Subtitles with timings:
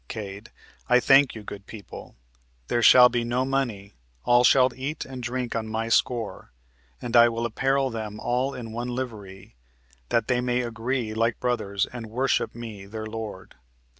[0.07, 0.49] Cade.
[0.89, 2.15] I thank you, good people
[2.69, 3.93] there shall be no money;
[4.23, 6.51] all shall eat and drink on my score,
[6.99, 9.57] and I will apparel them all in one livery,
[10.09, 13.53] that they may agree like brothers and worship me their lord."